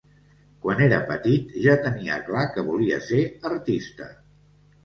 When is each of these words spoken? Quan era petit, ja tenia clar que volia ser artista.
Quan 0.63 0.79
era 0.85 0.97
petit, 1.11 1.51
ja 1.65 1.75
tenia 1.87 2.17
clar 2.31 2.47
que 2.57 2.65
volia 2.71 2.99
ser 3.11 3.21
artista. 3.51 4.13